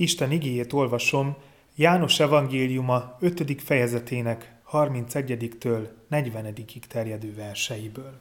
Isten 0.00 0.30
igéjét 0.30 0.72
olvasom 0.72 1.36
János 1.74 2.20
evangéliuma 2.20 3.16
5. 3.20 3.62
fejezetének 3.62 4.54
31-től 4.72 5.88
40 6.08 6.54
terjedő 6.88 7.34
verseiből. 7.34 8.20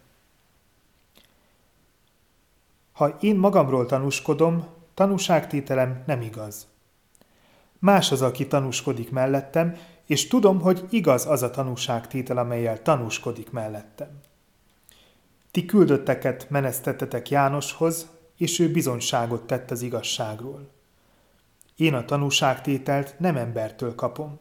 Ha 2.91 3.17
én 3.21 3.35
magamról 3.35 3.85
tanúskodom, 3.85 4.67
tanúságtételem 4.93 6.03
nem 6.05 6.21
igaz. 6.21 6.67
Más 7.79 8.11
az, 8.11 8.21
aki 8.21 8.47
tanúskodik 8.47 9.11
mellettem, 9.11 9.77
és 10.05 10.27
tudom, 10.27 10.61
hogy 10.61 10.85
igaz 10.89 11.25
az 11.25 11.41
a 11.41 11.49
tanúságtétel, 11.49 12.37
amelyel 12.37 12.81
tanúskodik 12.81 13.51
mellettem. 13.51 14.19
Ti 15.51 15.65
küldötteket 15.65 16.49
menesztettetek 16.49 17.29
Jánoshoz, 17.29 18.07
és 18.37 18.59
ő 18.59 18.71
bizonyságot 18.71 19.47
tett 19.47 19.71
az 19.71 19.81
igazságról. 19.81 20.75
Én 21.77 21.93
a 21.93 22.05
tanúságtételt 22.05 23.19
nem 23.19 23.35
embertől 23.35 23.95
kapom. 23.95 24.39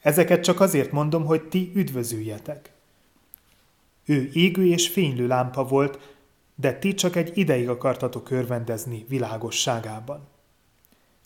Ezeket 0.00 0.42
csak 0.42 0.60
azért 0.60 0.92
mondom, 0.92 1.24
hogy 1.24 1.48
ti 1.48 1.72
üdvözüljetek. 1.74 2.72
Ő 4.04 4.30
égő 4.32 4.66
és 4.66 4.88
fénylő 4.88 5.26
lámpa 5.26 5.64
volt, 5.64 6.16
de 6.54 6.78
ti 6.78 6.94
csak 6.94 7.16
egy 7.16 7.38
ideig 7.38 7.68
akartatok 7.68 8.30
örvendezni 8.30 9.04
világosságában. 9.08 10.28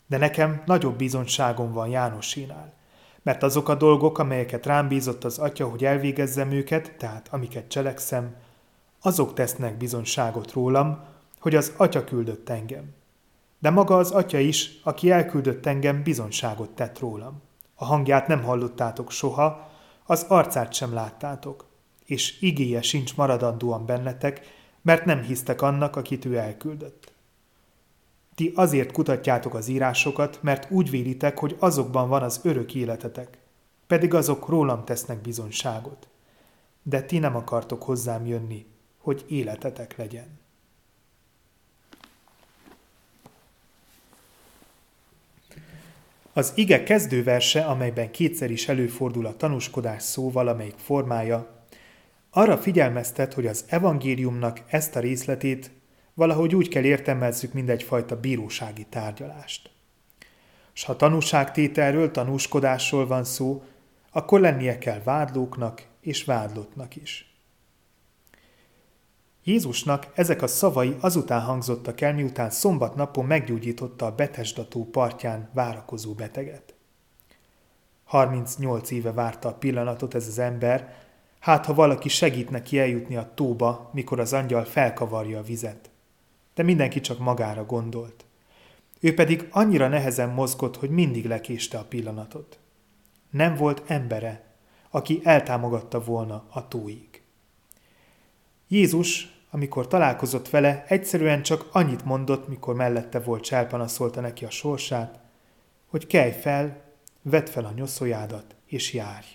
De 0.07 0.17
nekem 0.17 0.61
nagyobb 0.65 0.97
bizonyságom 0.97 1.71
van 1.71 1.87
Jánosénál, 1.87 2.73
mert 3.21 3.43
azok 3.43 3.69
a 3.69 3.75
dolgok, 3.75 4.17
amelyeket 4.17 4.65
rám 4.65 4.87
bízott 4.87 5.23
az 5.23 5.37
atya, 5.37 5.67
hogy 5.67 5.85
elvégezzem 5.85 6.51
őket, 6.51 6.97
tehát 6.97 7.27
amiket 7.31 7.67
cselekszem, 7.67 8.35
azok 9.01 9.33
tesznek 9.33 9.77
bizonyságot 9.77 10.51
rólam, 10.51 11.03
hogy 11.39 11.55
az 11.55 11.73
atya 11.77 12.03
küldött 12.03 12.49
engem. 12.49 12.95
De 13.59 13.69
maga 13.69 13.97
az 13.97 14.11
atya 14.11 14.39
is, 14.39 14.79
aki 14.83 15.11
elküldött 15.11 15.65
engem, 15.65 16.03
bizonyságot 16.03 16.69
tett 16.69 16.99
rólam. 16.99 17.41
A 17.75 17.85
hangját 17.85 18.27
nem 18.27 18.43
hallottátok 18.43 19.11
soha, 19.11 19.69
az 20.05 20.25
arcát 20.27 20.73
sem 20.73 20.93
láttátok, 20.93 21.65
és 22.05 22.41
igéje 22.41 22.81
sincs 22.81 23.15
maradandóan 23.15 23.85
bennetek, 23.85 24.41
mert 24.81 25.05
nem 25.05 25.21
hisztek 25.21 25.61
annak, 25.61 25.95
akit 25.95 26.25
ő 26.25 26.37
elküldött. 26.37 27.13
Ti 28.35 28.51
azért 28.55 28.91
kutatjátok 28.91 29.53
az 29.53 29.67
írásokat, 29.67 30.39
mert 30.41 30.71
úgy 30.71 30.89
vélitek, 30.89 31.39
hogy 31.39 31.55
azokban 31.59 32.09
van 32.09 32.23
az 32.23 32.39
örök 32.43 32.75
életetek, 32.75 33.37
pedig 33.87 34.13
azok 34.13 34.47
rólam 34.47 34.85
tesznek 34.85 35.21
bizonyságot. 35.21 36.07
De 36.83 37.01
ti 37.01 37.19
nem 37.19 37.35
akartok 37.35 37.83
hozzám 37.83 38.25
jönni, 38.25 38.65
hogy 38.97 39.25
életetek 39.27 39.97
legyen. 39.97 40.39
Az 46.37 46.51
ige 46.55 46.83
kezdőverse, 46.83 47.65
amelyben 47.65 48.11
kétszer 48.11 48.51
is 48.51 48.67
előfordul 48.67 49.25
a 49.25 49.35
tanúskodás 49.35 50.03
szó 50.03 50.31
valamelyik 50.31 50.77
formája, 50.77 51.65
arra 52.29 52.57
figyelmeztet, 52.57 53.33
hogy 53.33 53.47
az 53.47 53.65
evangéliumnak 53.67 54.61
ezt 54.67 54.95
a 54.95 54.99
részletét 54.99 55.71
valahogy 56.13 56.55
úgy 56.55 56.67
kell 56.67 56.83
értelmezzük, 56.83 57.53
mint 57.53 57.69
egyfajta 57.69 58.19
bírósági 58.19 58.85
tárgyalást. 58.89 59.69
S 60.73 60.83
ha 60.83 60.95
tanúságtételről, 60.95 62.11
tanúskodásról 62.11 63.07
van 63.07 63.23
szó, 63.23 63.63
akkor 64.11 64.39
lennie 64.39 64.77
kell 64.77 65.01
vádlóknak 65.03 65.83
és 66.01 66.23
vádlottnak 66.23 66.95
is. 66.95 67.36
Jézusnak 69.47 70.07
ezek 70.13 70.41
a 70.41 70.47
szavai 70.47 70.95
azután 70.99 71.41
hangzottak 71.41 72.01
el, 72.01 72.13
miután 72.13 72.49
szombat 72.49 72.95
napon 72.95 73.25
meggyógyította 73.25 74.05
a 74.05 74.15
Betesdató 74.15 74.85
partján 74.85 75.49
várakozó 75.53 76.13
beteget. 76.13 76.75
38 78.03 78.91
éve 78.91 79.11
várta 79.11 79.49
a 79.49 79.53
pillanatot 79.53 80.13
ez 80.15 80.27
az 80.27 80.39
ember, 80.39 80.95
hát 81.39 81.65
ha 81.65 81.73
valaki 81.73 82.09
segít 82.09 82.49
neki 82.49 82.79
eljutni 82.79 83.15
a 83.15 83.31
tóba, 83.35 83.89
mikor 83.93 84.19
az 84.19 84.33
angyal 84.33 84.63
felkavarja 84.63 85.39
a 85.39 85.43
vizet. 85.43 85.89
De 86.53 86.63
mindenki 86.63 86.99
csak 86.99 87.19
magára 87.19 87.65
gondolt. 87.65 88.25
Ő 88.99 89.13
pedig 89.13 89.47
annyira 89.51 89.87
nehezen 89.87 90.29
mozgott, 90.29 90.77
hogy 90.77 90.89
mindig 90.89 91.25
lekéste 91.25 91.77
a 91.77 91.85
pillanatot. 91.89 92.59
Nem 93.29 93.55
volt 93.55 93.83
embere, 93.85 94.43
aki 94.89 95.19
eltámogatta 95.23 96.03
volna 96.03 96.45
a 96.49 96.67
tóig. 96.67 97.21
Jézus 98.67 99.35
amikor 99.57 99.87
találkozott 99.87 100.49
vele, 100.49 100.85
egyszerűen 100.87 101.41
csak 101.41 101.67
annyit 101.71 102.05
mondott, 102.05 102.47
mikor 102.47 102.75
mellette 102.75 103.19
volt 103.19 103.43
cselpanaszolta 103.43 104.21
neki 104.21 104.45
a 104.45 104.49
sorsát, 104.49 105.19
hogy 105.87 106.07
kelj 106.07 106.31
fel, 106.31 106.81
vedd 107.21 107.45
fel 107.45 107.65
a 107.65 107.71
nyoszójádat, 107.75 108.55
és 108.65 108.93
járj. 108.93 109.25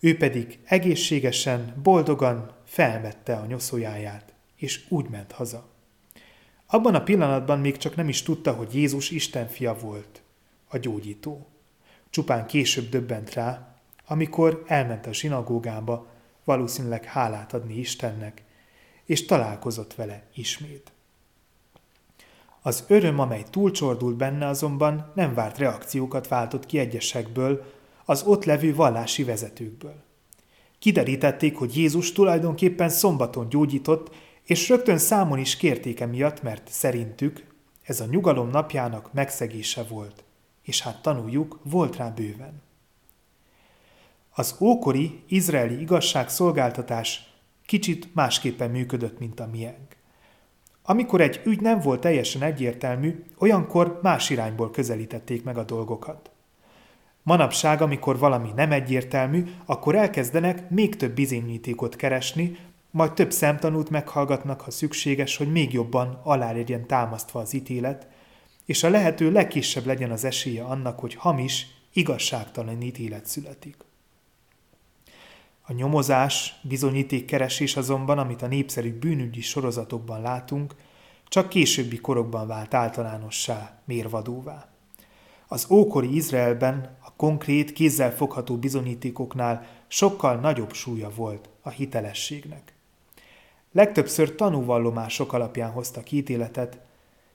Ő 0.00 0.16
pedig 0.16 0.58
egészségesen, 0.64 1.74
boldogan 1.82 2.52
felmette 2.64 3.36
a 3.36 3.46
nyoszójáját, 3.46 4.32
és 4.56 4.84
úgy 4.88 5.08
ment 5.08 5.32
haza. 5.32 5.68
Abban 6.66 6.94
a 6.94 7.02
pillanatban 7.02 7.58
még 7.60 7.76
csak 7.76 7.96
nem 7.96 8.08
is 8.08 8.22
tudta, 8.22 8.52
hogy 8.52 8.74
Jézus 8.74 9.10
Isten 9.10 9.48
fia 9.48 9.74
volt, 9.74 10.22
a 10.68 10.78
gyógyító. 10.78 11.46
Csupán 12.10 12.46
később 12.46 12.88
döbbent 12.88 13.34
rá, 13.34 13.76
amikor 14.06 14.64
elment 14.66 15.06
a 15.06 15.12
zsinagógába, 15.12 16.06
valószínűleg 16.44 17.04
hálát 17.04 17.52
adni 17.52 17.78
Istennek, 17.78 18.46
és 19.08 19.24
találkozott 19.24 19.94
vele 19.94 20.22
ismét. 20.34 20.92
Az 22.62 22.84
öröm, 22.88 23.18
amely 23.18 23.44
túlcsordult 23.50 24.16
benne 24.16 24.46
azonban 24.46 25.12
nem 25.14 25.34
várt 25.34 25.58
reakciókat 25.58 26.28
váltott 26.28 26.66
ki 26.66 26.78
egyesekből, 26.78 27.64
az 28.04 28.22
ott 28.22 28.44
levő 28.44 28.74
vallási 28.74 29.24
vezetőkből. 29.24 30.02
Kiderítették, 30.78 31.56
hogy 31.56 31.76
Jézus 31.76 32.12
tulajdonképpen 32.12 32.88
szombaton 32.88 33.48
gyógyított, 33.48 34.14
és 34.42 34.68
rögtön 34.68 34.98
számon 34.98 35.38
is 35.38 35.56
kérték 35.56 36.00
emiatt, 36.00 36.42
mert 36.42 36.68
szerintük 36.70 37.44
ez 37.82 38.00
a 38.00 38.06
nyugalom 38.10 38.48
napjának 38.48 39.12
megszegése 39.12 39.82
volt, 39.82 40.24
és 40.62 40.82
hát 40.82 41.02
tanuljuk, 41.02 41.58
volt 41.62 41.96
rá 41.96 42.08
bőven. 42.08 42.62
Az 44.34 44.56
ókori 44.60 45.22
izraeli 45.28 45.80
igazságszolgáltatás 45.80 47.27
kicsit 47.68 48.14
másképpen 48.14 48.70
működött, 48.70 49.18
mint 49.18 49.40
a 49.40 49.48
miénk. 49.52 49.96
Amikor 50.82 51.20
egy 51.20 51.40
ügy 51.44 51.60
nem 51.60 51.80
volt 51.80 52.00
teljesen 52.00 52.42
egyértelmű, 52.42 53.24
olyankor 53.38 53.98
más 54.02 54.30
irányból 54.30 54.70
közelítették 54.70 55.44
meg 55.44 55.58
a 55.58 55.64
dolgokat. 55.64 56.30
Manapság, 57.22 57.82
amikor 57.82 58.18
valami 58.18 58.52
nem 58.56 58.72
egyértelmű, 58.72 59.44
akkor 59.66 59.94
elkezdenek 59.94 60.70
még 60.70 60.96
több 60.96 61.14
bizonyítékot 61.14 61.96
keresni, 61.96 62.58
majd 62.90 63.12
több 63.12 63.32
szemtanút 63.32 63.90
meghallgatnak, 63.90 64.60
ha 64.60 64.70
szükséges, 64.70 65.36
hogy 65.36 65.52
még 65.52 65.72
jobban 65.72 66.20
alá 66.22 66.52
legyen 66.52 66.86
támasztva 66.86 67.40
az 67.40 67.52
ítélet, 67.52 68.06
és 68.64 68.82
a 68.82 68.90
lehető 68.90 69.32
legkisebb 69.32 69.86
legyen 69.86 70.10
az 70.10 70.24
esélye 70.24 70.62
annak, 70.62 70.98
hogy 70.98 71.14
hamis, 71.14 71.66
igazságtalan 71.92 72.82
ítélet 72.82 73.26
születik. 73.26 73.87
A 75.70 75.72
nyomozás, 75.72 76.54
bizonyítékkeresés 76.62 77.76
azonban, 77.76 78.18
amit 78.18 78.42
a 78.42 78.46
népszerű 78.46 78.98
bűnügyi 78.98 79.40
sorozatokban 79.40 80.20
látunk, 80.20 80.74
csak 81.26 81.48
későbbi 81.48 81.96
korokban 81.96 82.46
vált 82.46 82.74
általánossá, 82.74 83.80
mérvadóvá. 83.84 84.68
Az 85.46 85.66
ókori 85.70 86.14
Izraelben 86.14 86.96
a 87.00 87.12
konkrét, 87.16 87.72
kézzel 87.72 88.14
fogható 88.14 88.56
bizonyítékoknál 88.56 89.66
sokkal 89.86 90.36
nagyobb 90.36 90.72
súlya 90.72 91.10
volt 91.10 91.48
a 91.62 91.70
hitelességnek. 91.70 92.74
Legtöbbször 93.72 94.34
tanúvallomások 94.34 95.32
alapján 95.32 95.70
hoztak 95.70 96.12
ítéletet, 96.12 96.80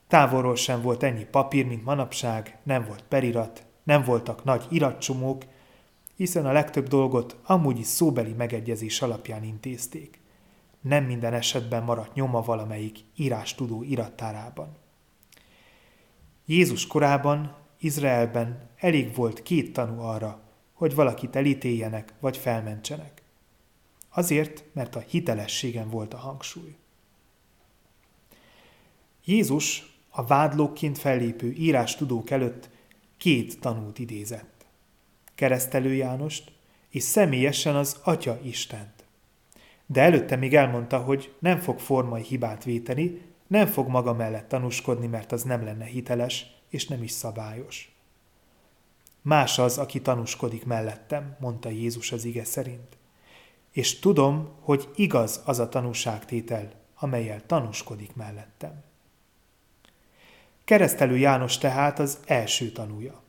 távolról 0.07 0.55
sem 0.55 0.81
volt 0.81 1.03
ennyi 1.03 1.25
papír, 1.25 1.65
mint 1.65 1.85
manapság, 1.85 2.57
nem 2.63 2.85
volt 2.85 3.03
perirat, 3.07 3.63
nem 3.83 4.03
voltak 4.03 4.43
nagy 4.43 4.65
iratcsomók, 4.69 5.43
hiszen 6.15 6.45
a 6.45 6.51
legtöbb 6.51 6.87
dolgot 6.87 7.37
amúgy 7.43 7.79
is 7.79 7.85
szóbeli 7.85 8.33
megegyezés 8.33 9.01
alapján 9.01 9.43
intézték. 9.43 10.21
Nem 10.81 11.03
minden 11.03 11.33
esetben 11.33 11.83
maradt 11.83 12.13
nyoma 12.13 12.41
valamelyik 12.41 12.99
írástudó 13.15 13.83
irattárában. 13.83 14.77
Jézus 16.45 16.87
korában, 16.87 17.55
Izraelben 17.79 18.69
elég 18.77 19.15
volt 19.15 19.43
két 19.43 19.73
tanú 19.73 20.01
arra, 20.01 20.41
hogy 20.73 20.95
valakit 20.95 21.35
elítéljenek 21.35 22.13
vagy 22.19 22.37
felmentsenek. 22.37 23.21
Azért, 24.09 24.63
mert 24.73 24.95
a 24.95 24.99
hitelességen 24.99 25.89
volt 25.89 26.13
a 26.13 26.17
hangsúly. 26.17 26.75
Jézus 29.25 29.95
a 30.09 30.25
vádlókként 30.25 30.97
fellépő 30.97 31.51
írástudók 31.51 32.29
előtt 32.29 32.69
két 33.17 33.59
tanút 33.59 33.99
idézett 33.99 34.52
keresztelő 35.43 35.93
Jánost, 35.93 36.51
és 36.89 37.03
személyesen 37.03 37.75
az 37.75 37.99
Atya 38.03 38.39
Istent. 38.43 39.03
De 39.85 40.01
előtte 40.01 40.35
még 40.35 40.55
elmondta, 40.55 40.97
hogy 40.97 41.35
nem 41.39 41.59
fog 41.59 41.79
formai 41.79 42.21
hibát 42.21 42.63
véteni, 42.63 43.21
nem 43.47 43.67
fog 43.67 43.87
maga 43.87 44.13
mellett 44.13 44.47
tanúskodni, 44.47 45.07
mert 45.07 45.31
az 45.31 45.43
nem 45.43 45.63
lenne 45.63 45.85
hiteles, 45.85 46.45
és 46.69 46.87
nem 46.87 47.03
is 47.03 47.11
szabályos. 47.11 47.95
Más 49.21 49.59
az, 49.59 49.77
aki 49.77 50.01
tanúskodik 50.01 50.65
mellettem, 50.65 51.35
mondta 51.39 51.69
Jézus 51.69 52.11
az 52.11 52.25
ige 52.25 52.43
szerint. 52.43 52.97
És 53.71 53.99
tudom, 53.99 54.49
hogy 54.59 54.89
igaz 54.95 55.41
az 55.45 55.59
a 55.59 55.69
tanúságtétel, 55.69 56.71
amelyel 56.95 57.45
tanúskodik 57.45 58.15
mellettem. 58.15 58.83
Keresztelő 60.63 61.17
János 61.17 61.57
tehát 61.57 61.99
az 61.99 62.19
első 62.25 62.71
tanúja. 62.71 63.22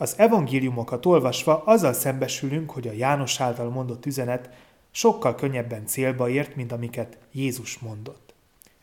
Az 0.00 0.14
evangéliumokat 0.16 1.06
olvasva 1.06 1.62
azzal 1.64 1.92
szembesülünk, 1.92 2.70
hogy 2.70 2.88
a 2.88 2.92
János 2.92 3.40
által 3.40 3.70
mondott 3.70 4.06
üzenet 4.06 4.50
sokkal 4.90 5.34
könnyebben 5.34 5.86
célba 5.86 6.28
ért, 6.28 6.56
mint 6.56 6.72
amiket 6.72 7.18
Jézus 7.32 7.78
mondott. 7.78 8.34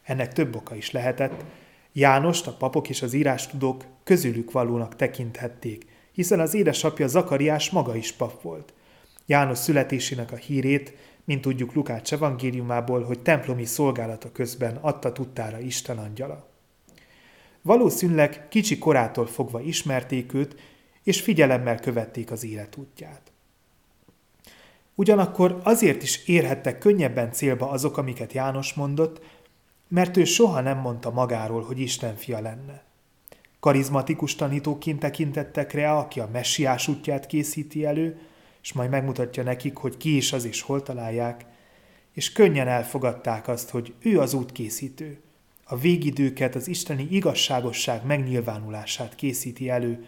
Ennek 0.03 0.33
több 0.33 0.55
oka 0.55 0.75
is 0.75 0.91
lehetett. 0.91 1.45
Jánost 1.93 2.47
a 2.47 2.51
papok 2.51 2.89
és 2.89 3.01
az 3.01 3.13
írástudók 3.13 3.83
közülük 4.03 4.51
valónak 4.51 4.95
tekinthették, 4.95 5.85
hiszen 6.11 6.39
az 6.39 6.53
édesapja 6.53 7.07
Zakariás 7.07 7.69
maga 7.69 7.95
is 7.95 8.11
pap 8.11 8.41
volt. 8.41 8.73
János 9.25 9.57
születésének 9.57 10.31
a 10.31 10.35
hírét, 10.35 10.93
mint 11.23 11.41
tudjuk 11.41 11.73
Lukács 11.73 12.13
evangéliumából, 12.13 13.03
hogy 13.03 13.19
templomi 13.19 13.65
szolgálata 13.65 14.31
közben 14.31 14.75
adta 14.75 15.11
tudtára 15.11 15.59
Isten 15.59 15.97
angyala. 15.97 16.47
Valószínűleg 17.61 18.47
kicsi 18.49 18.77
korától 18.77 19.25
fogva 19.25 19.61
ismerték 19.61 20.33
őt, 20.33 20.55
és 21.07 21.21
figyelemmel 21.21 21.79
követték 21.79 22.31
az 22.31 22.43
életútját. 22.43 23.31
Ugyanakkor 24.95 25.59
azért 25.63 26.03
is 26.03 26.25
érhettek 26.25 26.77
könnyebben 26.77 27.31
célba 27.31 27.69
azok, 27.69 27.97
amiket 27.97 28.33
János 28.33 28.73
mondott, 28.73 29.21
mert 29.87 30.17
ő 30.17 30.23
soha 30.23 30.61
nem 30.61 30.77
mondta 30.77 31.11
magáról, 31.11 31.61
hogy 31.61 31.79
Isten 31.79 32.15
fia 32.15 32.39
lenne. 32.39 32.83
Karizmatikus 33.59 34.35
tanítóként 34.35 34.99
tekintettek 34.99 35.73
rá, 35.73 35.97
aki 35.97 36.19
a 36.19 36.29
messiás 36.31 36.87
útját 36.87 37.25
készíti 37.25 37.85
elő, 37.85 38.19
és 38.61 38.73
majd 38.73 38.89
megmutatja 38.89 39.43
nekik, 39.43 39.77
hogy 39.77 39.97
ki 39.97 40.15
is 40.15 40.33
az 40.33 40.45
és 40.45 40.61
hol 40.61 40.83
találják, 40.83 41.45
és 42.13 42.31
könnyen 42.31 42.67
elfogadták 42.67 43.47
azt, 43.47 43.69
hogy 43.69 43.93
ő 43.99 44.19
az 44.19 44.33
útkészítő, 44.33 45.21
a 45.63 45.77
végidőket, 45.77 46.55
az 46.55 46.67
isteni 46.67 47.07
igazságosság 47.09 48.05
megnyilvánulását 48.05 49.15
készíti 49.15 49.69
elő, 49.69 50.05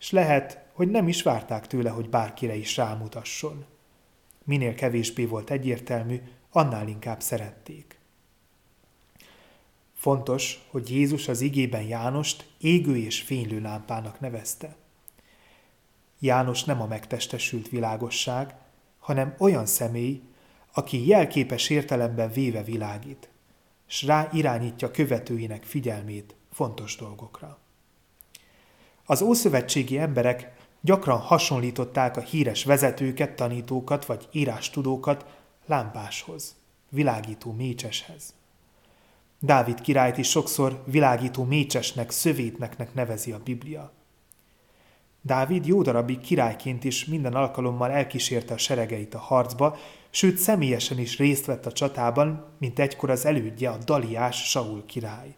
és 0.00 0.10
lehet, 0.10 0.64
hogy 0.72 0.88
nem 0.88 1.08
is 1.08 1.22
várták 1.22 1.66
tőle, 1.66 1.90
hogy 1.90 2.08
bárkire 2.08 2.54
is 2.54 2.76
rámutasson. 2.76 3.64
Minél 4.44 4.74
kevésbé 4.74 5.24
volt 5.24 5.50
egyértelmű, 5.50 6.20
annál 6.50 6.88
inkább 6.88 7.20
szerették. 7.20 7.98
Fontos, 9.94 10.66
hogy 10.70 10.90
Jézus 10.90 11.28
az 11.28 11.40
igében 11.40 11.82
Jánost 11.82 12.50
égő 12.58 12.96
és 12.96 13.20
fénylő 13.20 13.60
lámpának 13.60 14.20
nevezte. 14.20 14.76
János 16.18 16.64
nem 16.64 16.80
a 16.80 16.86
megtestesült 16.86 17.68
világosság, 17.68 18.54
hanem 18.98 19.34
olyan 19.38 19.66
személy, 19.66 20.22
aki 20.72 21.06
jelképes 21.06 21.70
értelemben 21.70 22.30
véve 22.32 22.62
világít, 22.62 23.28
s 23.86 24.02
rá 24.02 24.28
irányítja 24.32 24.90
követőinek 24.90 25.64
figyelmét 25.64 26.34
fontos 26.52 26.96
dolgokra. 26.96 27.58
Az 29.10 29.22
ószövetségi 29.22 29.98
emberek 29.98 30.52
gyakran 30.80 31.18
hasonlították 31.18 32.16
a 32.16 32.20
híres 32.20 32.64
vezetőket, 32.64 33.36
tanítókat 33.36 34.04
vagy 34.04 34.28
írástudókat 34.32 35.24
lámpáshoz, 35.66 36.56
világító 36.88 37.52
mécseshez. 37.52 38.34
Dávid 39.38 39.80
királyt 39.80 40.18
is 40.18 40.28
sokszor 40.28 40.82
világító 40.86 41.44
mécsesnek, 41.44 42.10
szövétneknek 42.10 42.94
nevezi 42.94 43.32
a 43.32 43.40
Biblia. 43.44 43.92
Dávid 45.22 45.66
jó 45.66 45.82
darabig 45.82 46.20
királyként 46.20 46.84
is 46.84 47.04
minden 47.04 47.34
alkalommal 47.34 47.90
elkísérte 47.90 48.54
a 48.54 48.58
seregeit 48.58 49.14
a 49.14 49.18
harcba, 49.18 49.76
sőt 50.10 50.36
személyesen 50.36 50.98
is 50.98 51.18
részt 51.18 51.46
vett 51.46 51.66
a 51.66 51.72
csatában, 51.72 52.46
mint 52.58 52.78
egykor 52.78 53.10
az 53.10 53.24
elődje 53.24 53.70
a 53.70 53.78
Daliás 53.84 54.50
Saul 54.50 54.84
király. 54.86 55.34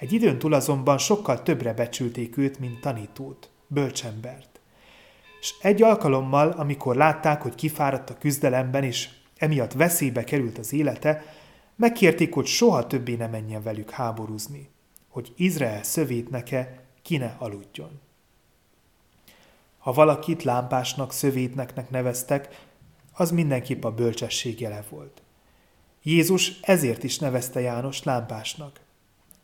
Egy 0.00 0.12
időn 0.12 0.38
túl 0.38 0.52
azonban 0.52 0.98
sokkal 0.98 1.42
többre 1.42 1.72
becsülték 1.72 2.36
őt, 2.36 2.58
mint 2.58 2.80
tanítót, 2.80 3.50
bölcsembert. 3.66 4.60
És 5.40 5.54
egy 5.60 5.82
alkalommal, 5.82 6.50
amikor 6.50 6.96
látták, 6.96 7.42
hogy 7.42 7.54
kifáradt 7.54 8.10
a 8.10 8.18
küzdelemben, 8.18 8.84
és 8.84 9.08
emiatt 9.36 9.72
veszélybe 9.72 10.24
került 10.24 10.58
az 10.58 10.72
élete, 10.72 11.24
megkérték, 11.76 12.34
hogy 12.34 12.46
soha 12.46 12.86
többé 12.86 13.14
ne 13.14 13.26
menjen 13.26 13.62
velük 13.62 13.90
háborúzni, 13.90 14.68
hogy 15.08 15.32
Izrael 15.36 15.82
szövétneke 15.82 16.84
ki 17.02 17.16
ne 17.16 17.34
aludjon. 17.38 18.00
Ha 19.78 19.92
valakit 19.92 20.42
lámpásnak, 20.42 21.12
szövétneknek 21.12 21.90
neveztek, 21.90 22.66
az 23.12 23.30
mindenképp 23.30 23.84
a 23.84 23.94
bölcsesség 23.94 24.60
jele 24.60 24.84
volt. 24.88 25.22
Jézus 26.02 26.60
ezért 26.60 27.04
is 27.04 27.18
nevezte 27.18 27.60
János 27.60 28.02
lámpásnak. 28.02 28.80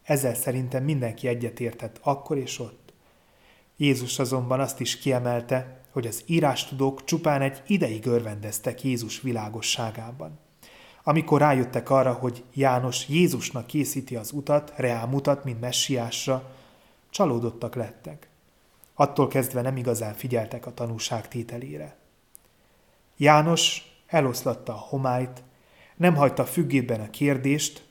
Ezzel 0.07 0.35
szerintem 0.35 0.85
mindenki 0.85 1.29
egyetértett 1.29 1.99
akkor 2.03 2.37
és 2.37 2.59
ott. 2.59 2.93
Jézus 3.77 4.19
azonban 4.19 4.61
azt 4.61 4.81
is 4.81 4.99
kiemelte, 4.99 5.81
hogy 5.91 6.07
az 6.07 6.23
írástudók 6.27 7.05
csupán 7.05 7.43
egy 7.43 7.63
ideig 7.67 8.07
örvendeztek 8.07 8.85
Jézus 8.85 9.21
világosságában. 9.21 10.39
Amikor 11.03 11.41
rájöttek 11.41 11.91
arra, 11.91 12.13
hogy 12.13 12.45
János 12.55 13.09
Jézusnak 13.09 13.67
készíti 13.67 14.17
az 14.17 14.33
utat, 14.33 14.73
reál 14.77 15.07
mutat, 15.07 15.45
mint 15.45 15.61
messiásra, 15.61 16.55
csalódottak 17.11 17.75
lettek. 17.75 18.29
Attól 18.95 19.29
kezdve 19.29 19.61
nem 19.61 19.77
igazán 19.77 20.15
figyeltek 20.15 20.67
a 20.67 20.75
tanúság 20.75 21.29
tételére. 21.29 21.97
János 23.17 23.83
eloszlatta 24.07 24.73
a 24.73 24.87
homályt, 24.89 25.43
nem 25.97 26.15
hagyta 26.15 26.45
függében 26.45 27.01
a 27.01 27.11
kérdést, 27.11 27.86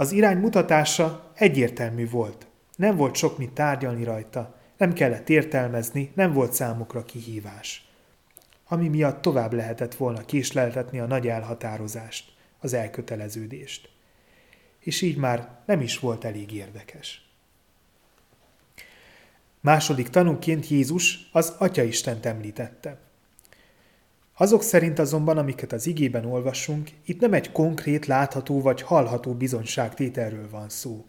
az 0.00 0.12
irány 0.12 0.36
mutatása 0.36 1.30
egyértelmű 1.34 2.08
volt. 2.08 2.46
Nem 2.76 2.96
volt 2.96 3.14
sok 3.14 3.38
mit 3.38 3.52
tárgyalni 3.52 4.04
rajta, 4.04 4.54
nem 4.76 4.92
kellett 4.92 5.28
értelmezni, 5.28 6.12
nem 6.14 6.32
volt 6.32 6.52
számukra 6.52 7.04
kihívás. 7.04 7.88
Ami 8.68 8.88
miatt 8.88 9.22
tovább 9.22 9.52
lehetett 9.52 9.94
volna 9.94 10.24
késleltetni 10.24 10.98
a 11.00 11.06
nagy 11.06 11.28
elhatározást, 11.28 12.32
az 12.58 12.72
elköteleződést. 12.72 13.90
És 14.78 15.02
így 15.02 15.16
már 15.16 15.58
nem 15.66 15.80
is 15.80 15.98
volt 15.98 16.24
elég 16.24 16.52
érdekes. 16.52 17.30
Második 19.60 20.08
tanúként 20.08 20.68
Jézus 20.68 21.28
az 21.32 21.54
Atya 21.58 21.82
Istent 21.82 22.26
említette. 22.26 22.98
Azok 24.40 24.62
szerint 24.62 24.98
azonban, 24.98 25.38
amiket 25.38 25.72
az 25.72 25.86
igében 25.86 26.24
olvasunk, 26.24 26.90
itt 27.04 27.20
nem 27.20 27.32
egy 27.32 27.52
konkrét, 27.52 28.06
látható 28.06 28.60
vagy 28.60 28.82
hallható 28.82 29.32
bizonyságtételről 29.32 30.50
van 30.50 30.68
szó. 30.68 31.04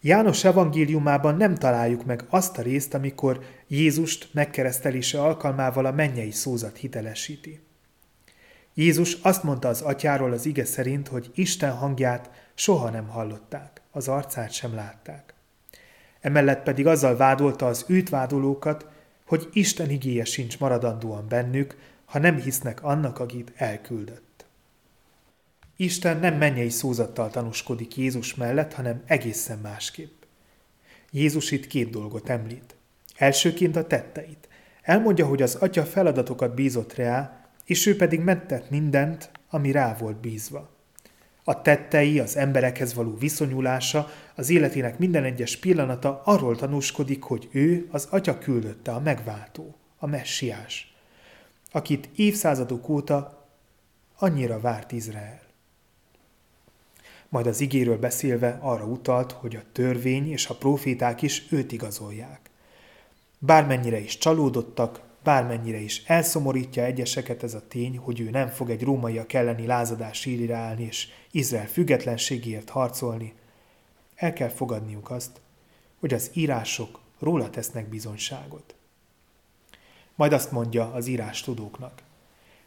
János 0.00 0.44
evangéliumában 0.44 1.36
nem 1.36 1.54
találjuk 1.54 2.04
meg 2.04 2.24
azt 2.28 2.58
a 2.58 2.62
részt, 2.62 2.94
amikor 2.94 3.40
Jézust 3.68 4.28
megkeresztelése 4.32 5.22
alkalmával 5.22 5.84
a 5.84 5.92
mennyei 5.92 6.30
szózat 6.30 6.76
hitelesíti. 6.76 7.60
Jézus 8.74 9.16
azt 9.22 9.42
mondta 9.42 9.68
az 9.68 9.80
atyáról 9.80 10.32
az 10.32 10.46
ige 10.46 10.64
szerint, 10.64 11.08
hogy 11.08 11.30
Isten 11.34 11.72
hangját 11.72 12.30
soha 12.54 12.90
nem 12.90 13.08
hallották, 13.08 13.80
az 13.90 14.08
arcát 14.08 14.52
sem 14.52 14.74
látták. 14.74 15.34
Emellett 16.20 16.62
pedig 16.62 16.86
azzal 16.86 17.16
vádolta 17.16 17.66
az 17.66 17.84
őt 17.88 18.08
vádolókat, 18.08 18.86
hogy 19.26 19.48
Isten 19.52 19.90
igéje 19.90 20.24
sincs 20.24 20.58
maradandóan 20.58 21.28
bennük, 21.28 21.76
ha 22.10 22.18
nem 22.18 22.36
hisznek 22.36 22.82
annak, 22.82 23.18
akit 23.18 23.52
elküldött. 23.56 24.44
Isten 25.76 26.18
nem 26.18 26.34
mennyei 26.34 26.68
szózattal 26.68 27.30
tanúskodik 27.30 27.96
Jézus 27.96 28.34
mellett, 28.34 28.72
hanem 28.72 29.02
egészen 29.06 29.58
másképp. 29.58 30.22
Jézus 31.10 31.50
itt 31.50 31.66
két 31.66 31.90
dolgot 31.90 32.28
említ. 32.28 32.76
Elsőként 33.16 33.76
a 33.76 33.86
tetteit. 33.86 34.48
Elmondja, 34.82 35.26
hogy 35.26 35.42
az 35.42 35.54
atya 35.54 35.84
feladatokat 35.84 36.54
bízott 36.54 36.94
rá, 36.94 37.46
és 37.64 37.86
ő 37.86 37.96
pedig 37.96 38.20
megtett 38.20 38.70
mindent, 38.70 39.30
ami 39.50 39.70
rá 39.70 39.96
volt 39.96 40.16
bízva. 40.16 40.70
A 41.44 41.62
tettei, 41.62 42.18
az 42.18 42.36
emberekhez 42.36 42.94
való 42.94 43.16
viszonyulása, 43.16 44.10
az 44.34 44.50
életének 44.50 44.98
minden 44.98 45.24
egyes 45.24 45.56
pillanata 45.56 46.22
arról 46.24 46.56
tanúskodik, 46.56 47.22
hogy 47.22 47.48
ő 47.52 47.88
az 47.90 48.06
atya 48.10 48.38
küldötte, 48.38 48.92
a 48.92 49.00
megváltó, 49.00 49.74
a 49.98 50.06
messiás 50.06 50.89
akit 51.70 52.08
évszázadok 52.16 52.88
óta 52.88 53.48
annyira 54.18 54.60
várt 54.60 54.92
Izrael. 54.92 55.40
Majd 57.28 57.46
az 57.46 57.60
igéről 57.60 57.98
beszélve 57.98 58.58
arra 58.60 58.84
utalt, 58.84 59.32
hogy 59.32 59.56
a 59.56 59.62
törvény 59.72 60.30
és 60.30 60.46
a 60.46 60.54
proféták 60.54 61.22
is 61.22 61.46
őt 61.50 61.72
igazolják. 61.72 62.50
Bármennyire 63.38 63.98
is 63.98 64.18
csalódottak, 64.18 65.00
bármennyire 65.22 65.78
is 65.78 66.02
elszomorítja 66.06 66.84
egyeseket 66.84 67.42
ez 67.42 67.54
a 67.54 67.66
tény, 67.68 67.98
hogy 67.98 68.20
ő 68.20 68.30
nem 68.30 68.48
fog 68.48 68.70
egy 68.70 68.82
rómaiak 68.82 69.32
elleni 69.32 69.66
lázadás 69.66 70.20
sírira 70.20 70.56
állni 70.56 70.84
és 70.84 71.08
Izrael 71.30 71.66
függetlenségért 71.66 72.68
harcolni, 72.68 73.34
el 74.14 74.32
kell 74.32 74.48
fogadniuk 74.48 75.10
azt, 75.10 75.40
hogy 76.00 76.14
az 76.14 76.30
írások 76.32 77.00
róla 77.18 77.50
tesznek 77.50 77.88
bizonyságot. 77.88 78.74
Majd 80.20 80.32
azt 80.32 80.50
mondja 80.50 80.92
az 80.92 81.06
írás 81.06 81.40
tudóknak. 81.40 82.02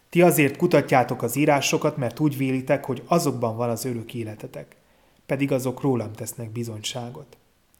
Ti 0.10 0.22
azért 0.22 0.57
kutatjátok 0.57 1.22
az 1.22 1.36
írásokat, 1.36 1.98
mert 1.98 2.19
úgy 2.19 2.38
vélitek, 2.38 2.86
hogy 2.86 3.03
azokban 3.05 3.55
van 3.55 3.69
az 3.69 3.86
örök 3.86 4.13
életetek, 4.13 4.75
pedig 5.25 5.51
azok 5.51 5.81
rólam 5.81 6.13
tesznek 6.13 6.50
bizonyságot. 6.50 7.38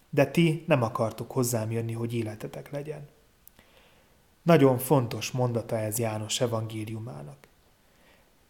De 0.10 0.26
ti 0.26 0.64
nem 0.68 0.84
akartok 0.84 1.32
hozzám 1.32 1.72
jönni, 1.72 1.94
hogy 1.94 2.14
életetek 2.14 2.72
legyen. 2.72 3.08
Nagyon 4.42 4.78
fontos 4.78 5.32
mondata 5.32 5.78
ez 5.78 6.00
János 6.00 6.42
evangéliumának. 6.42 7.48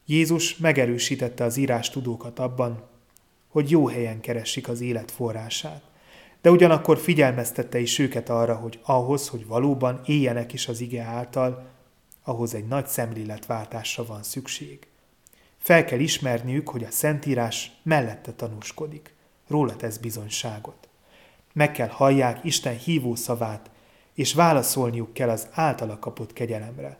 Jézus 0.05 0.57
megerősítette 0.57 1.43
az 1.43 1.57
írás 1.57 1.89
tudókat 1.89 2.39
abban, 2.39 2.83
hogy 3.47 3.69
jó 3.69 3.87
helyen 3.87 4.19
keresik 4.19 4.67
az 4.67 4.81
élet 4.81 5.11
forrását, 5.11 5.83
de 6.43 6.51
ugyanakkor 6.51 6.97
figyelmeztette 6.97 7.79
is 7.79 7.99
őket 7.99 8.29
arra, 8.29 8.55
hogy 8.55 8.79
ahhoz, 8.81 9.27
hogy 9.27 9.47
valóban 9.47 10.01
éljenek 10.05 10.53
is 10.53 10.67
az 10.67 10.79
ige 10.79 11.03
által, 11.03 11.65
ahhoz 12.23 12.53
egy 12.53 12.67
nagy 12.67 12.87
szemléletváltásra 12.87 14.05
van 14.05 14.23
szükség. 14.23 14.87
Fel 15.57 15.85
kell 15.85 15.99
ismerniük, 15.99 16.69
hogy 16.69 16.83
a 16.83 16.91
Szentírás 16.91 17.71
mellette 17.83 18.31
tanúskodik. 18.31 19.13
Róla 19.47 19.75
tesz 19.75 19.97
bizonyságot. 19.97 20.89
Meg 21.53 21.71
kell 21.71 21.87
hallják 21.87 22.43
Isten 22.43 22.77
hívó 22.77 23.15
szavát, 23.15 23.69
és 24.13 24.33
válaszolniuk 24.33 25.13
kell 25.13 25.29
az 25.29 25.47
általa 25.51 25.99
kapott 25.99 26.33
kegyelemre. 26.33 26.97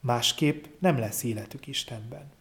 Másképp 0.00 0.64
nem 0.78 0.98
lesz 0.98 1.22
életük 1.22 1.66
Istenben. 1.66 2.32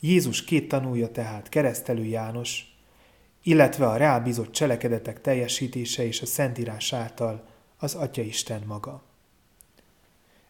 Jézus 0.00 0.44
két 0.44 0.68
tanúja 0.68 1.10
tehát 1.10 1.48
keresztelő 1.48 2.04
János, 2.04 2.73
illetve 3.46 3.86
a 3.86 3.96
rábízott 3.96 4.52
cselekedetek 4.52 5.20
teljesítése 5.20 6.06
és 6.06 6.22
a 6.22 6.26
Szentírás 6.26 6.92
által 6.92 7.46
az 7.78 7.94
Atya 7.94 8.22
Isten 8.22 8.62
maga. 8.66 9.02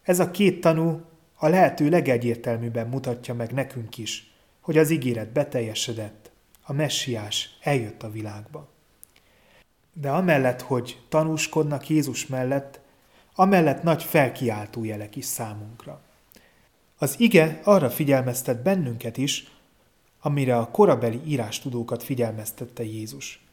Ez 0.01 0.19
a 0.19 0.31
két 0.31 0.61
tanú 0.61 1.01
a 1.35 1.47
lehető 1.47 1.89
legegyértelműbben 1.89 2.87
mutatja 2.87 3.33
meg 3.33 3.51
nekünk 3.51 3.97
is, 3.97 4.33
hogy 4.61 4.77
az 4.77 4.89
ígéret 4.89 5.31
beteljesedett, 5.31 6.31
a 6.61 6.73
messiás 6.73 7.57
eljött 7.61 8.03
a 8.03 8.11
világba. 8.11 8.69
De 9.93 10.09
amellett, 10.09 10.61
hogy 10.61 11.01
tanúskodnak 11.09 11.89
Jézus 11.89 12.27
mellett, 12.27 12.79
amellett 13.35 13.83
nagy 13.83 14.03
felkiáltó 14.03 14.83
jelek 14.83 15.15
is 15.15 15.25
számunkra. 15.25 16.01
Az 16.97 17.15
ige 17.17 17.59
arra 17.63 17.89
figyelmeztet 17.89 18.63
bennünket 18.63 19.17
is, 19.17 19.54
amire 20.25 20.57
a 20.57 20.71
korabeli 20.71 21.21
írástudókat 21.25 22.03
figyelmeztette 22.03 22.83
Jézus. 22.83 23.45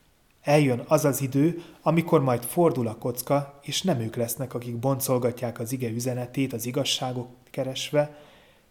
Eljön 0.43 0.85
az 0.87 1.05
az 1.05 1.21
idő, 1.21 1.62
amikor 1.83 2.23
majd 2.23 2.45
fordul 2.45 2.87
a 2.87 2.97
kocka, 2.97 3.59
és 3.62 3.83
nem 3.83 4.00
ők 4.00 4.17
lesznek, 4.17 4.55
akik 4.55 4.76
boncolgatják 4.76 5.61
az 5.61 5.73
ige 5.73 5.88
üzenetét 5.88 6.52
az 6.52 6.67
igazságok 6.67 7.29
keresve, 7.50 8.17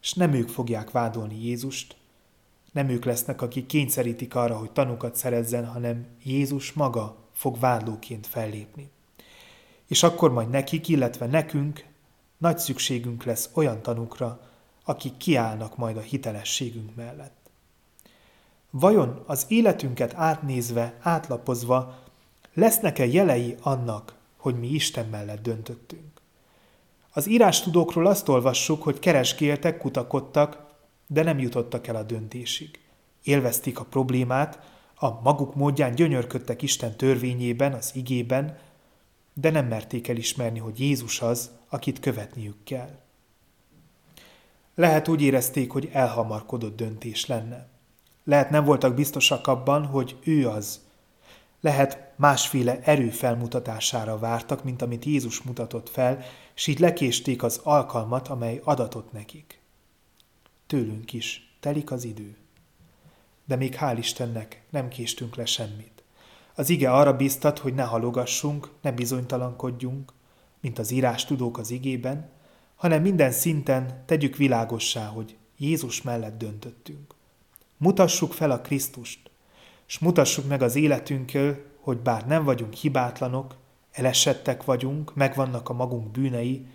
és 0.01 0.13
nem 0.13 0.33
ők 0.33 0.49
fogják 0.49 0.91
vádolni 0.91 1.45
Jézust, 1.45 1.95
nem 2.71 2.89
ők 2.89 3.05
lesznek, 3.05 3.41
akik 3.41 3.65
kényszerítik 3.65 4.35
arra, 4.35 4.57
hogy 4.57 4.71
tanukat 4.71 5.15
szerezzen, 5.15 5.65
hanem 5.65 6.05
Jézus 6.23 6.73
maga 6.73 7.15
fog 7.31 7.59
vádlóként 7.59 8.27
fellépni. 8.27 8.89
És 9.87 10.03
akkor 10.03 10.31
majd 10.31 10.49
nekik, 10.49 10.87
illetve 10.87 11.25
nekünk 11.25 11.85
nagy 12.37 12.57
szükségünk 12.57 13.23
lesz 13.23 13.49
olyan 13.53 13.81
tanukra, 13.81 14.49
akik 14.83 15.17
kiállnak 15.17 15.77
majd 15.77 15.97
a 15.97 16.01
hitelességünk 16.01 16.95
mellett. 16.95 17.40
Vajon 18.71 19.23
az 19.25 19.45
életünket 19.47 20.13
átnézve, 20.13 20.97
átlapozva 20.99 21.99
lesznek-e 22.53 23.05
jelei 23.05 23.55
annak, 23.61 24.15
hogy 24.37 24.59
mi 24.59 24.67
Isten 24.67 25.07
mellett 25.07 25.41
döntöttünk? 25.41 26.21
Az 27.13 27.27
írástudókról 27.27 28.07
azt 28.07 28.27
olvassuk, 28.27 28.83
hogy 28.83 28.99
keresgéltek, 28.99 29.77
kutakodtak, 29.77 30.69
de 31.07 31.23
nem 31.23 31.39
jutottak 31.39 31.87
el 31.87 31.95
a 31.95 32.03
döntésig. 32.03 32.79
Élvezték 33.23 33.79
a 33.79 33.83
problémát, 33.83 34.59
a 34.95 35.21
maguk 35.21 35.55
módján 35.55 35.95
gyönyörködtek 35.95 36.61
Isten 36.61 36.95
törvényében, 36.95 37.73
az 37.73 37.91
igében, 37.93 38.57
de 39.33 39.49
nem 39.49 39.67
merték 39.67 40.07
elismerni, 40.07 40.59
hogy 40.59 40.79
Jézus 40.79 41.21
az, 41.21 41.51
akit 41.69 41.99
követniük 41.99 42.63
kell. 42.63 42.99
Lehet 44.75 45.07
úgy 45.07 45.21
érezték, 45.21 45.71
hogy 45.71 45.89
elhamarkodott 45.93 46.75
döntés 46.75 47.25
lenne. 47.25 47.70
Lehet 48.23 48.49
nem 48.49 48.63
voltak 48.63 48.95
biztosak 48.95 49.47
abban, 49.47 49.85
hogy 49.85 50.17
ő 50.23 50.47
az. 50.47 50.81
Lehet 51.61 52.11
másféle 52.15 52.79
erő 52.81 53.09
felmutatására 53.09 54.17
vártak, 54.17 54.63
mint 54.63 54.81
amit 54.81 55.05
Jézus 55.05 55.41
mutatott 55.41 55.89
fel, 55.89 56.23
és 56.55 56.67
így 56.67 56.79
lekésték 56.79 57.43
az 57.43 57.59
alkalmat, 57.63 58.27
amely 58.27 58.61
adatott 58.63 59.11
nekik. 59.11 59.59
Tőlünk 60.67 61.13
is 61.13 61.55
telik 61.59 61.91
az 61.91 62.03
idő. 62.03 62.37
De 63.45 63.55
még 63.55 63.77
hál' 63.79 63.95
Istennek 63.97 64.63
nem 64.69 64.87
késtünk 64.87 65.35
le 65.35 65.45
semmit. 65.45 66.03
Az 66.55 66.69
ige 66.69 66.91
arra 66.91 67.15
biztat, 67.15 67.59
hogy 67.59 67.73
ne 67.73 67.83
halogassunk, 67.83 68.69
ne 68.81 68.91
bizonytalankodjunk, 68.91 70.13
mint 70.59 70.79
az 70.79 70.91
írás 70.91 71.25
tudók 71.25 71.57
az 71.57 71.71
igében, 71.71 72.29
hanem 72.75 73.01
minden 73.01 73.31
szinten 73.31 74.03
tegyük 74.05 74.35
világossá, 74.35 75.05
hogy 75.05 75.37
Jézus 75.57 76.01
mellett 76.01 76.37
döntöttünk. 76.37 77.15
Mutassuk 77.81 78.33
fel 78.33 78.51
a 78.51 78.61
Krisztust, 78.61 79.19
és 79.87 79.99
mutassuk 79.99 80.47
meg 80.47 80.61
az 80.61 80.75
életünkkel, 80.75 81.59
hogy 81.79 81.97
bár 81.97 82.27
nem 82.27 82.43
vagyunk 82.43 82.73
hibátlanok, 82.73 83.55
elesettek 83.91 84.63
vagyunk, 84.63 85.15
megvannak 85.15 85.69
a 85.69 85.73
magunk 85.73 86.11
bűnei, 86.11 86.65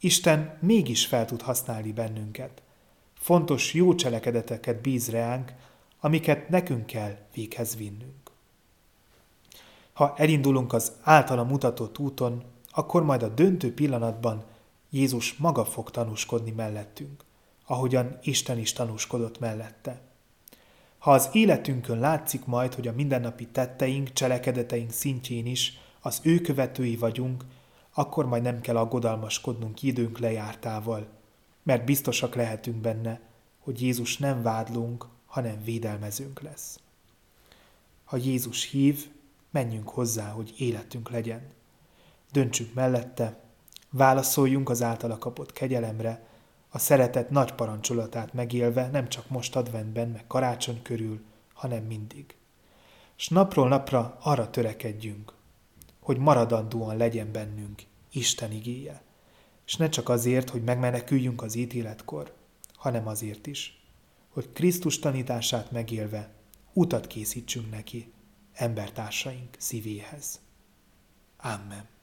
Isten 0.00 0.58
mégis 0.60 1.06
fel 1.06 1.24
tud 1.24 1.42
használni 1.42 1.92
bennünket. 1.92 2.62
Fontos 3.14 3.74
jó 3.74 3.94
cselekedeteket 3.94 4.80
bíz 4.80 5.10
reánk, 5.10 5.52
amiket 6.00 6.48
nekünk 6.48 6.86
kell 6.86 7.16
véghez 7.34 7.76
vinnünk. 7.76 8.30
Ha 9.92 10.14
elindulunk 10.16 10.72
az 10.72 10.92
általa 11.02 11.44
mutatott 11.44 11.98
úton, 11.98 12.42
akkor 12.70 13.02
majd 13.02 13.22
a 13.22 13.28
döntő 13.28 13.74
pillanatban 13.74 14.44
Jézus 14.90 15.34
maga 15.34 15.64
fog 15.64 15.90
tanúskodni 15.90 16.50
mellettünk, 16.50 17.24
ahogyan 17.66 18.18
Isten 18.22 18.58
is 18.58 18.72
tanúskodott 18.72 19.38
mellette. 19.38 20.06
Ha 21.08 21.14
az 21.14 21.28
életünkön 21.32 21.98
látszik 21.98 22.44
majd, 22.44 22.74
hogy 22.74 22.88
a 22.88 22.92
mindennapi 22.92 23.46
tetteink, 23.46 24.12
cselekedeteink 24.12 24.90
szintjén 24.90 25.46
is 25.46 25.78
az 26.00 26.20
ő 26.22 26.40
követői 26.40 26.96
vagyunk, 26.96 27.44
akkor 27.94 28.26
majd 28.26 28.42
nem 28.42 28.60
kell 28.60 28.76
aggodalmaskodnunk 28.76 29.82
időnk 29.82 30.18
lejártával, 30.18 31.06
mert 31.62 31.84
biztosak 31.84 32.34
lehetünk 32.34 32.76
benne, 32.76 33.20
hogy 33.58 33.82
Jézus 33.82 34.18
nem 34.18 34.42
vádlunk, 34.42 35.06
hanem 35.26 35.62
védelmezőnk 35.64 36.40
lesz. 36.40 36.80
Ha 38.04 38.16
Jézus 38.16 38.70
hív, 38.70 39.06
menjünk 39.50 39.88
hozzá, 39.88 40.30
hogy 40.30 40.54
életünk 40.58 41.10
legyen. 41.10 41.50
Döntsünk 42.32 42.74
mellette, 42.74 43.40
válaszoljunk 43.90 44.68
az 44.68 44.82
általa 44.82 45.18
kapott 45.18 45.52
kegyelemre, 45.52 46.27
a 46.68 46.78
szeretet 46.78 47.30
nagy 47.30 47.52
parancsolatát 47.52 48.32
megélve 48.32 48.88
nem 48.88 49.08
csak 49.08 49.28
most 49.28 49.56
adventben, 49.56 50.08
meg 50.08 50.26
karácsony 50.26 50.82
körül, 50.82 51.20
hanem 51.54 51.84
mindig. 51.84 52.36
S 53.16 53.28
napról 53.28 53.68
napra 53.68 54.18
arra 54.20 54.50
törekedjünk, 54.50 55.32
hogy 56.00 56.18
maradandóan 56.18 56.96
legyen 56.96 57.32
bennünk 57.32 57.82
Isten 58.12 58.52
igéje. 58.52 59.02
És 59.66 59.76
ne 59.76 59.88
csak 59.88 60.08
azért, 60.08 60.50
hogy 60.50 60.62
megmeneküljünk 60.62 61.42
az 61.42 61.54
ítéletkor, 61.54 62.34
hanem 62.74 63.06
azért 63.06 63.46
is, 63.46 63.82
hogy 64.28 64.52
Krisztus 64.52 64.98
tanítását 64.98 65.70
megélve 65.70 66.30
utat 66.72 67.06
készítsünk 67.06 67.70
neki 67.70 68.12
embertársaink 68.52 69.54
szívéhez. 69.58 70.40
Amen. 71.36 71.97